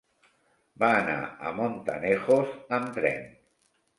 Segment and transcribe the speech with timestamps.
[0.83, 1.17] Va anar
[1.49, 3.31] a Montanejos amb tren.